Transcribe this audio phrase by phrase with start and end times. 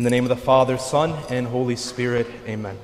[0.00, 2.78] In the name of the Father, Son, and Holy Spirit, amen.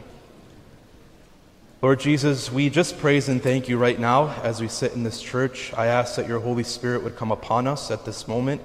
[1.81, 5.23] Lord Jesus, we just praise and thank you right now as we sit in this
[5.23, 5.73] church.
[5.73, 8.61] I ask that your Holy Spirit would come upon us at this moment.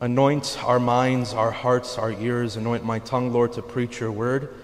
[0.00, 2.54] Anoint our minds, our hearts, our ears.
[2.54, 4.54] Anoint my tongue, Lord, to preach your word.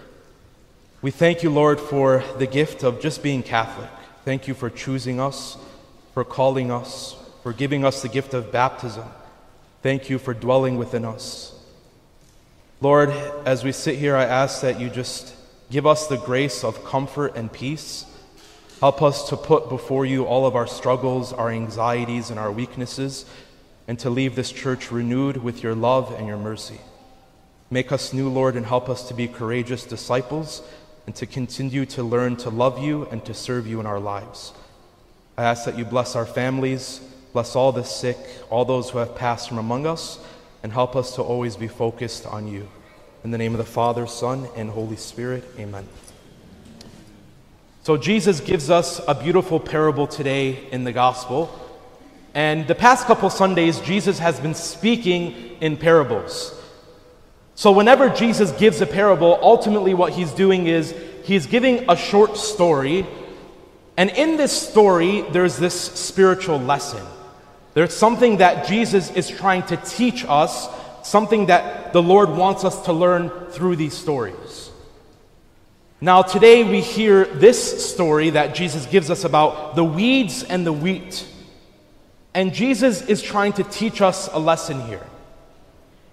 [1.01, 3.91] We thank you, Lord, for the gift of just being Catholic.
[4.25, 5.57] Thank you for choosing us,
[6.15, 9.09] for calling us, for giving us the gift of baptism.
[9.83, 11.59] Thank you for dwelling within us.
[12.83, 13.11] Lord,
[13.47, 15.37] as we sit here, I ask that you just
[15.71, 18.05] give us the grace of comfort and peace.
[18.81, 23.25] Help us to put before you all of our struggles, our anxieties, and our weaknesses,
[23.87, 26.81] and to leave this church renewed with your love and your mercy.
[27.71, 30.61] Make us new, Lord, and help us to be courageous disciples
[31.07, 34.53] and to continue to learn to love you and to serve you in our lives.
[35.39, 37.01] I ask that you bless our families,
[37.33, 38.19] bless all the sick,
[38.51, 40.19] all those who have passed from among us,
[40.63, 42.69] and help us to always be focused on you.
[43.25, 45.87] In the name of the Father, Son, and Holy Spirit, amen.
[47.85, 51.51] So, Jesus gives us a beautiful parable today in the gospel.
[52.35, 56.59] And the past couple Sundays, Jesus has been speaking in parables.
[57.55, 62.37] So, whenever Jesus gives a parable, ultimately what he's doing is he's giving a short
[62.37, 63.07] story.
[63.97, 67.05] And in this story, there's this spiritual lesson.
[67.75, 70.69] There's something that Jesus is trying to teach us,
[71.03, 74.71] something that the Lord wants us to learn through these stories.
[76.01, 80.73] Now, today we hear this story that Jesus gives us about the weeds and the
[80.73, 81.27] wheat.
[82.35, 85.07] And Jesus is trying to teach us a lesson here.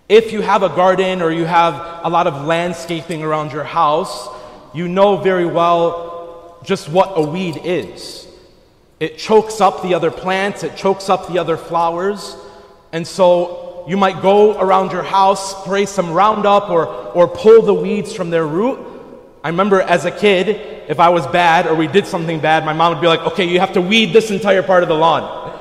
[0.08, 4.28] If you have a garden or you have a lot of landscaping around your house,
[4.74, 8.28] you know very well just what a weed is.
[9.00, 12.36] It chokes up the other plants, it chokes up the other flowers.
[12.92, 17.74] And so you might go around your house, spray some Roundup, or, or pull the
[17.74, 18.80] weeds from their root.
[19.44, 20.50] I remember as a kid,
[20.90, 23.46] if I was bad or we did something bad, my mom would be like, okay,
[23.46, 25.58] you have to weed this entire part of the lawn.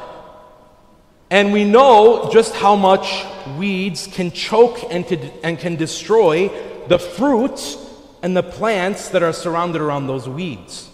[1.31, 3.25] And we know just how much
[3.59, 6.49] weeds can choke and, to, and can destroy
[6.88, 7.76] the fruits
[8.22, 10.88] and the plants that are surrounded around those weeds.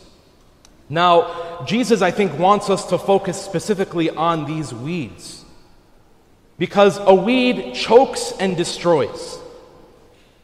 [0.89, 5.45] Now, Jesus, I think, wants us to focus specifically on these weeds.
[6.59, 9.39] Because a weed chokes and destroys.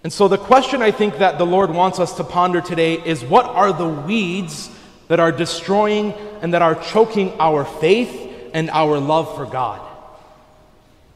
[0.02, 3.22] And so, the question I think that the Lord wants us to ponder today is
[3.22, 4.70] what are the weeds
[5.08, 9.80] that are destroying and that are choking our faith and our love for God.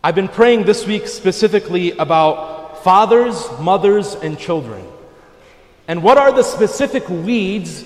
[0.03, 4.87] I've been praying this week specifically about fathers, mothers, and children.
[5.89, 7.85] And what are the specific weeds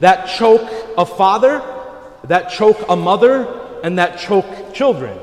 [0.00, 0.68] that choke
[0.98, 1.62] a father,
[2.24, 3.46] that choke a mother,
[3.82, 5.18] and that choke children?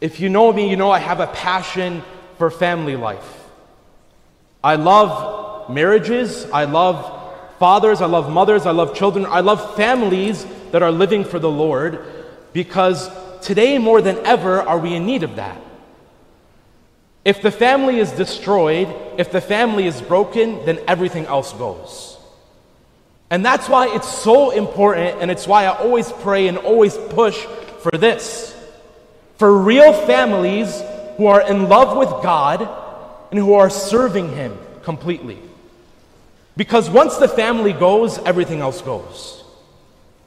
[0.00, 2.02] If you know me, you know I have a passion
[2.36, 3.44] for family life.
[4.62, 7.22] I love marriages, I love
[7.58, 11.50] fathers, I love mothers, I love children, I love families that are living for the
[11.50, 12.04] Lord
[12.52, 15.60] because today more than ever are we in need of that.
[17.24, 22.18] If the family is destroyed, if the family is broken, then everything else goes.
[23.30, 27.36] And that's why it's so important, and it's why I always pray and always push
[27.80, 28.54] for this.
[29.38, 30.82] For real families
[31.16, 32.62] who are in love with God
[33.30, 35.38] and who are serving Him completely.
[36.56, 39.42] Because once the family goes, everything else goes.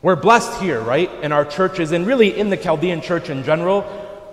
[0.02, 3.85] We're blessed here, right, in our churches and really in the Chaldean church in general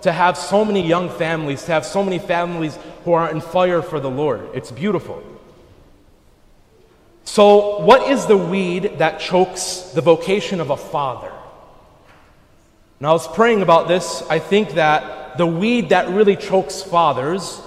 [0.03, 3.81] to have so many young families, to have so many families who are on fire
[3.81, 4.49] for the Lord.
[4.53, 5.23] It's beautiful.
[7.25, 11.33] So, what is the weed that chokes the vocation of a father?
[13.01, 14.23] Now, I was praying about this.
[14.29, 17.61] I think that the weed that really chokes fathers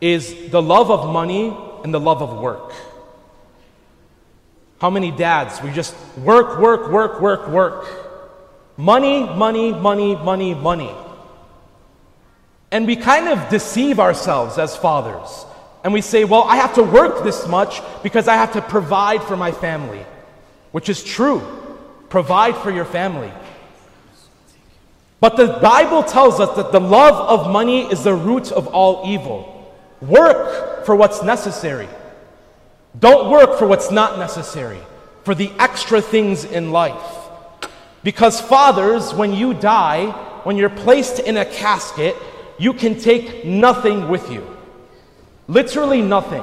[0.00, 2.72] is the love of money and the love of work.
[4.78, 7.86] How many dads, we just work, work, work, work, work.
[8.76, 10.94] Money, money, money, money, money.
[12.70, 15.46] And we kind of deceive ourselves as fathers.
[15.84, 19.22] And we say, well, I have to work this much because I have to provide
[19.24, 20.04] for my family,
[20.70, 21.42] which is true.
[22.08, 23.32] Provide for your family.
[25.18, 29.08] But the Bible tells us that the love of money is the root of all
[29.08, 29.72] evil.
[30.00, 31.88] Work for what's necessary.
[32.98, 34.80] Don't work for what's not necessary,
[35.24, 37.00] for the extra things in life.
[38.02, 40.10] Because, fathers, when you die,
[40.42, 42.16] when you're placed in a casket,
[42.58, 44.51] you can take nothing with you.
[45.52, 46.42] Literally nothing.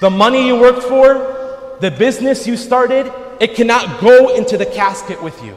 [0.00, 5.22] The money you worked for, the business you started, it cannot go into the casket
[5.22, 5.56] with you.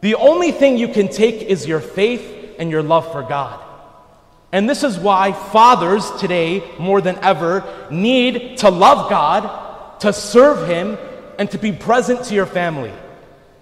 [0.00, 3.60] The only thing you can take is your faith and your love for God.
[4.52, 10.68] And this is why fathers today, more than ever, need to love God, to serve
[10.68, 10.96] Him,
[11.36, 12.92] and to be present to your family.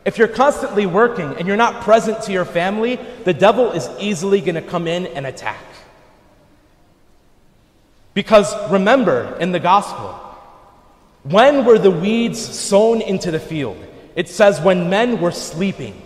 [0.04, 4.42] If you're constantly working and you're not present to your family, the devil is easily
[4.42, 5.64] going to come in and attack.
[8.18, 10.08] Because remember, in the gospel,
[11.22, 13.76] when were the weeds sown into the field?
[14.16, 16.02] It says, when men were sleeping.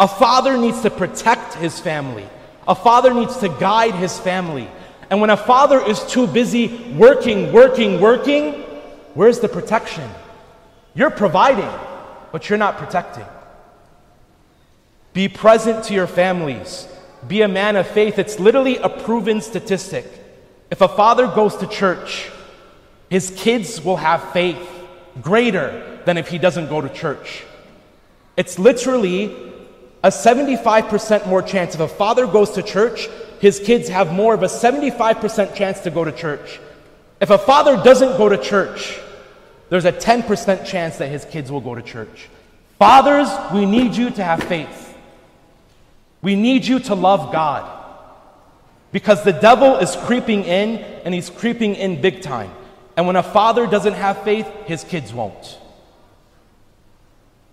[0.00, 2.26] A father needs to protect his family.
[2.66, 4.66] A father needs to guide his family.
[5.10, 8.52] And when a father is too busy working, working, working,
[9.12, 10.08] where's the protection?
[10.94, 11.78] You're providing,
[12.32, 13.26] but you're not protecting.
[15.12, 16.88] Be present to your families.
[17.28, 18.18] Be a man of faith.
[18.18, 20.22] It's literally a proven statistic.
[20.70, 22.30] If a father goes to church,
[23.10, 24.68] his kids will have faith
[25.20, 27.44] greater than if he doesn't go to church.
[28.36, 29.34] It's literally
[30.02, 33.08] a 75% more chance if a father goes to church,
[33.40, 36.60] his kids have more of a 75% chance to go to church.
[37.20, 38.98] If a father doesn't go to church,
[39.70, 42.28] there's a 10% chance that his kids will go to church.
[42.78, 44.94] Fathers, we need you to have faith.
[46.20, 47.73] We need you to love God.
[48.94, 52.52] Because the devil is creeping in, and he's creeping in big time.
[52.96, 55.58] And when a father doesn't have faith, his kids won't.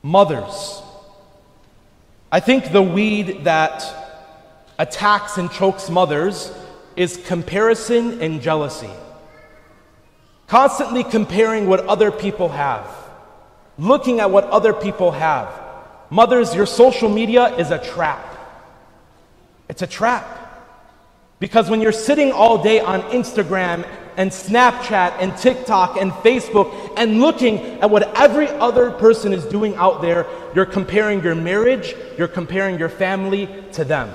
[0.03, 0.83] Mothers,
[2.31, 3.83] I think the weed that
[4.77, 6.53] attacks and chokes mothers
[6.95, 8.91] is comparison and jealousy.
[10.45, 12.87] Constantly comparing what other people have,
[13.79, 15.51] looking at what other people have.
[16.11, 18.27] Mothers, your social media is a trap.
[19.67, 20.37] It's a trap.
[21.41, 23.83] Because when you're sitting all day on Instagram
[24.15, 29.75] and Snapchat and TikTok and Facebook and looking at what every other person is doing
[29.75, 34.13] out there, you're comparing your marriage, you're comparing your family to them.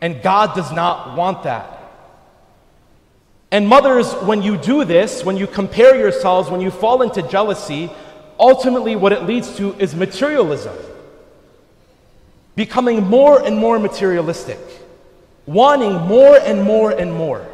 [0.00, 1.78] And God does not want that.
[3.52, 7.88] And mothers, when you do this, when you compare yourselves, when you fall into jealousy,
[8.40, 10.76] ultimately what it leads to is materialism.
[12.56, 14.58] Becoming more and more materialistic,
[15.46, 17.46] wanting more and more and more.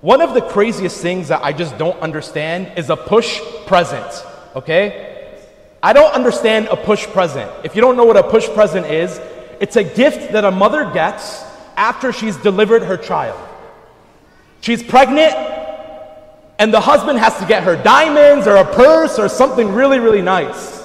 [0.00, 4.24] One of the craziest things that I just don't understand is a push present,
[4.54, 5.38] okay?
[5.82, 7.50] I don't understand a push present.
[7.64, 9.20] If you don't know what a push present is,
[9.60, 11.44] it's a gift that a mother gets
[11.76, 13.40] after she's delivered her child.
[14.60, 15.34] She's pregnant,
[16.58, 20.22] and the husband has to get her diamonds or a purse or something really, really
[20.22, 20.75] nice.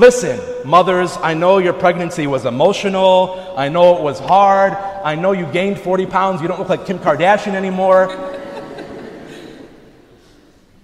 [0.00, 3.52] Listen, mothers, I know your pregnancy was emotional.
[3.54, 4.72] I know it was hard.
[4.72, 6.40] I know you gained 40 pounds.
[6.40, 8.08] You don't look like Kim Kardashian anymore.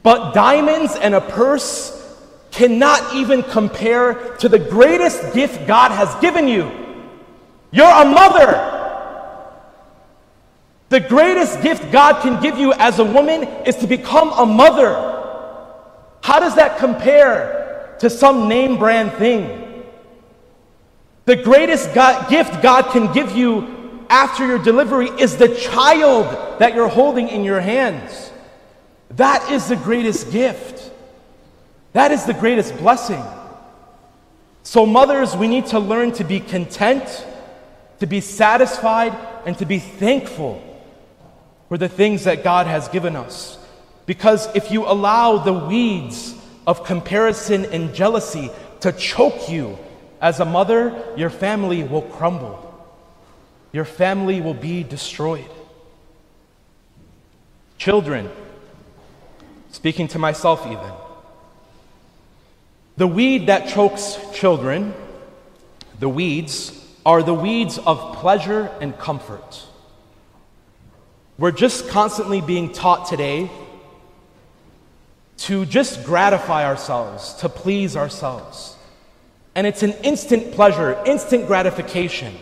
[0.03, 1.95] but diamonds and a purse
[2.51, 6.71] cannot even compare to the greatest gift God has given you.
[7.71, 8.53] You're a mother.
[10.91, 14.93] The greatest gift God can give you as a woman is to become a mother.
[16.23, 17.56] How does that compare
[18.01, 19.85] to some name brand thing.
[21.25, 26.75] The greatest God, gift God can give you after your delivery is the child that
[26.75, 28.31] you're holding in your hands.
[29.11, 30.93] That is the greatest gift.
[31.93, 33.23] That is the greatest blessing.
[34.63, 37.25] So, mothers, we need to learn to be content,
[38.01, 39.17] to be satisfied,
[39.47, 40.63] and to be thankful
[41.69, 43.59] for the things that God has given us.
[44.07, 46.36] Because if you allow the weeds
[46.67, 49.79] of comparison and jealousy to choke you.
[50.21, 52.63] As a mother, your family will crumble.
[53.73, 55.51] Your family will be destroyed.
[57.79, 58.31] Children,
[59.71, 60.93] speaking to myself even,
[62.97, 64.95] the weed that chokes children,
[66.01, 66.73] the weeds,
[67.05, 69.65] are the weeds of pleasure and comfort.
[71.39, 73.51] We're just constantly being taught today
[75.39, 78.77] to just gratify ourselves, to please ourselves.
[79.55, 82.35] And it's an instant pleasure, instant gratification.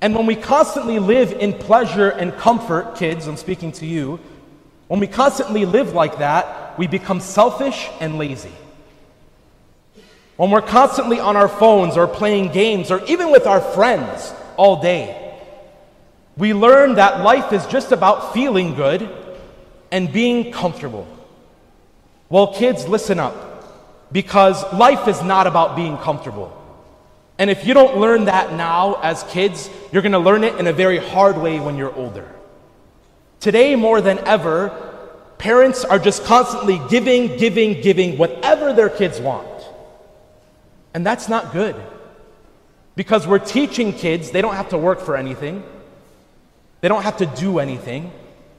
[0.00, 4.20] And when we constantly live in pleasure and comfort, kids, I'm speaking to you,
[4.86, 8.52] when we constantly live like that, we become selfish and lazy.
[10.36, 14.80] When we're constantly on our phones or playing games or even with our friends all
[14.80, 15.34] day,
[16.36, 19.10] we learn that life is just about feeling good
[19.90, 21.08] and being comfortable.
[22.30, 23.44] Well, kids, listen up.
[24.10, 26.54] Because life is not about being comfortable.
[27.38, 30.66] And if you don't learn that now as kids, you're going to learn it in
[30.66, 32.28] a very hard way when you're older.
[33.38, 34.70] Today, more than ever,
[35.38, 39.46] parents are just constantly giving, giving, giving whatever their kids want.
[40.94, 41.76] And that's not good.
[42.96, 45.62] Because we're teaching kids they don't have to work for anything.
[46.80, 48.12] They don't have to do anything,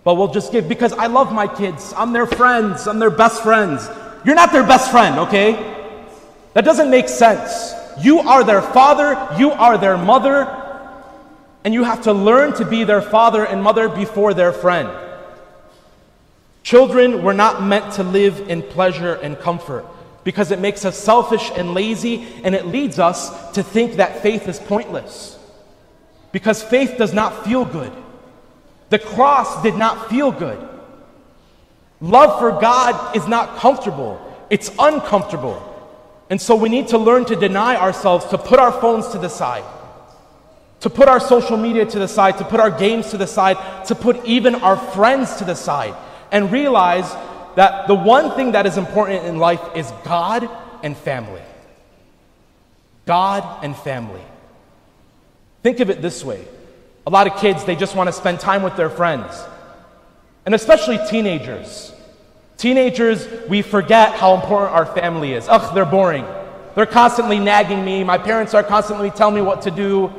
[0.10, 1.94] but we'll just give because I love my kids.
[1.96, 3.88] I'm their friends, I'm their best friends.
[4.26, 5.54] You're not their best friend, okay?
[6.56, 7.76] That doesn't make sense.
[8.02, 10.48] You are their father, you are their mother,
[11.64, 14.90] and you have to learn to be their father and mother before their friend.
[16.64, 19.86] Children were not meant to live in pleasure and comfort
[20.24, 24.48] because it makes us selfish and lazy and it leads us to think that faith
[24.48, 25.38] is pointless.
[26.32, 27.94] Because faith does not feel good.
[28.90, 30.68] The cross did not feel good.
[32.02, 34.20] Love for God is not comfortable,
[34.50, 35.66] it's uncomfortable.
[36.30, 39.30] And so we need to learn to deny ourselves, to put our phones to the
[39.30, 39.64] side,
[40.82, 43.58] to put our social media to the side, to put our games to the side,
[43.88, 45.96] to put even our friends to the side,
[46.32, 47.12] and realize
[47.56, 50.48] that the one thing that is important in life is God
[50.84, 51.42] and family.
[53.06, 54.22] God and family.
[55.64, 56.46] Think of it this way
[57.10, 59.44] a lot of kids, they just want to spend time with their friends,
[60.46, 61.92] and especially teenagers.
[62.56, 65.50] Teenagers, we forget how important our family is.
[65.50, 66.24] Ugh, they're boring.
[66.76, 68.04] They're constantly nagging me.
[68.04, 70.14] My parents are constantly telling me what to do.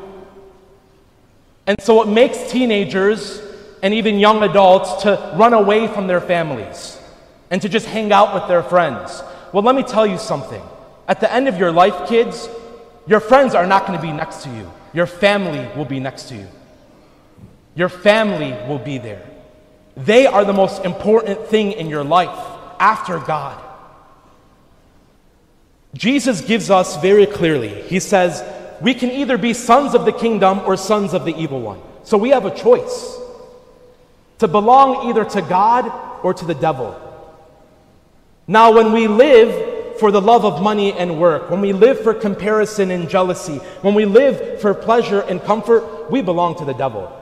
[1.69, 3.41] And so, what makes teenagers
[3.85, 7.01] and even young adults to run away from their families
[7.53, 9.23] and to just hang out with their friends?
[9.53, 10.63] Well, let me tell you something.
[11.07, 12.49] At the end of your life, kids,
[13.07, 14.69] your friends are not going to be next to you.
[14.93, 16.49] Your family will be next to you.
[17.75, 19.27] Your family will be there.
[19.97, 22.37] They are the most important thing in your life
[22.79, 23.63] after God.
[25.95, 28.45] Jesus gives us very clearly, He says,
[28.81, 31.81] we can either be sons of the kingdom or sons of the evil one.
[32.03, 33.19] So we have a choice
[34.39, 35.93] to belong either to God
[36.25, 36.99] or to the devil.
[38.47, 42.15] Now, when we live for the love of money and work, when we live for
[42.15, 47.20] comparison and jealousy, when we live for pleasure and comfort, we belong to the devil.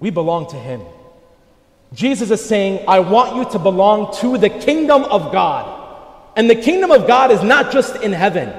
[0.00, 0.82] We belong to him.
[1.92, 5.74] Jesus is saying, I want you to belong to the kingdom of God.
[6.36, 8.52] And the kingdom of God is not just in heaven,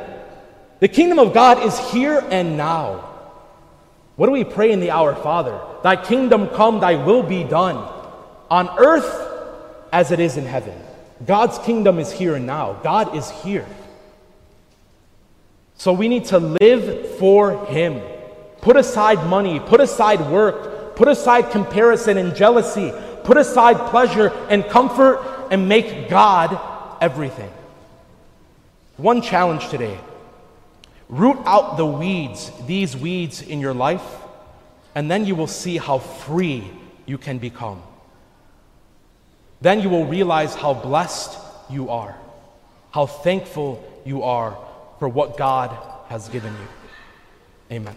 [0.79, 3.05] the kingdom of God is here and now.
[4.15, 5.60] What do we pray in the Our Father?
[5.81, 7.77] Thy kingdom come, thy will be done
[8.50, 9.27] on earth
[9.93, 10.74] as it is in heaven.
[11.25, 12.74] God's kingdom is here and now.
[12.84, 13.65] God is here.
[15.75, 18.01] So we need to live for Him.
[18.62, 22.91] Put aside money, put aside work, put aside comparison and jealousy,
[23.24, 26.60] put aside pleasure and comfort, and make God
[27.00, 27.50] everything.
[28.98, 29.98] One challenge today
[31.08, 34.03] root out the weeds, these weeds in your life,
[34.94, 36.70] and then you will see how free
[37.06, 37.82] you can become.
[39.62, 41.39] Then you will realize how blessed
[41.70, 42.18] you are,
[42.91, 44.58] how thankful you are
[45.00, 45.70] for what God
[46.10, 47.77] has given you.
[47.77, 47.96] Amen.